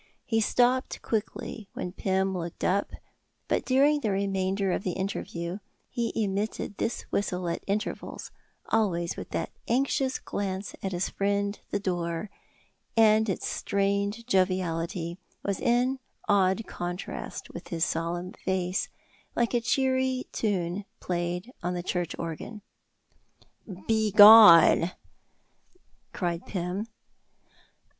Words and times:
He 0.25 0.41
stopped 0.41 1.03
quickly 1.03 1.67
when 1.73 1.91
Pym 1.91 2.35
looked 2.35 2.63
up, 2.63 2.89
but 3.47 3.63
during 3.65 3.99
the 3.99 4.09
remainder 4.09 4.71
of 4.71 4.81
the 4.81 4.93
interview 4.93 5.59
he 5.91 6.11
emitted 6.15 6.79
this 6.79 7.03
whistle 7.11 7.47
at 7.47 7.63
intervals, 7.67 8.31
always 8.69 9.15
with 9.15 9.29
that 9.29 9.51
anxious 9.67 10.17
glance 10.17 10.73
at 10.81 10.91
his 10.91 11.09
friend 11.09 11.59
the 11.69 11.79
door; 11.79 12.31
and 12.97 13.29
its 13.29 13.45
strained 13.45 14.25
joviality 14.25 15.19
was 15.43 15.59
in 15.59 15.99
odd 16.27 16.65
contrast 16.65 17.51
with 17.53 17.67
his 17.67 17.85
solemn 17.85 18.33
face, 18.33 18.89
like 19.35 19.53
a 19.53 19.61
cheery 19.61 20.25
tune 20.31 20.83
played 20.99 21.53
on 21.61 21.75
the 21.75 21.83
church 21.83 22.15
organ. 22.17 22.63
"Begone!" 23.87 24.93
cried 26.11 26.47
Pym. 26.47 26.87